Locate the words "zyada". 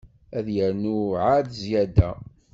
1.61-2.11